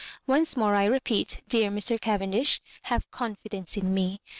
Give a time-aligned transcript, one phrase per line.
[0.27, 2.01] Olcc more I repeat, dear Mr.
[2.01, 4.19] Cavendish, have con fidence in me.